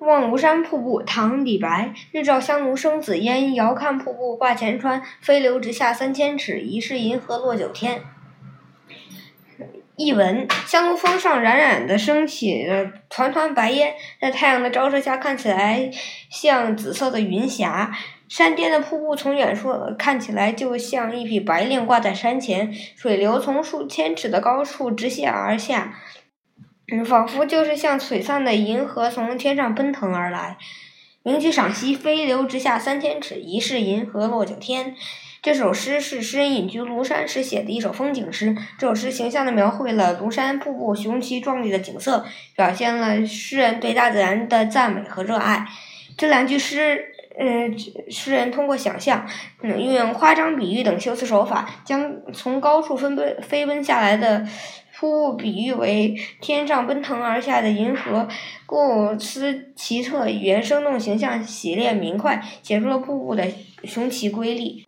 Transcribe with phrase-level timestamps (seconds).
[0.00, 1.92] 望庐山瀑布，唐·李白。
[2.12, 5.02] 日照香炉生紫烟，遥看瀑布挂前川。
[5.20, 8.02] 飞流直下三千尺，疑是银河落九天。
[9.96, 15.90] 译文：香炉峰上冉冉的升起了团团白烟，在太阳的照射下，看起来
[16.30, 17.90] 像紫色的云霞。
[18.28, 25.98] 山巅的瀑布从远处看起来就像一匹白令挂在山前，水流从数千尺的高处直泻而下。
[26.90, 30.56] 嗯，仿佛就是像璀璨的银河从天上奔腾而来。
[31.22, 34.94] 名句赏析：飞流直下三千尺，疑是银河落九天。
[35.42, 38.56] 这首诗是诗人隐居庐山时写的一首风景诗。
[38.78, 42.24] 这首诗形象地描绘了庐山瀑布雄奇壮丽的景色，
[42.56, 45.66] 表现了诗人对大自然的赞美和热爱。
[46.16, 47.76] 这两句诗，嗯，
[48.10, 49.26] 诗人通过想象，
[49.62, 54.46] 运用夸张比喻等修辞手法，将从高处飞奔飞奔下来的。
[55.00, 58.26] 瀑布比喻为天上奔腾而下的银河，
[58.66, 63.46] 构思奇特，语言生动，形象洗练明快，写出了瀑布的
[63.84, 64.87] 雄奇瑰丽。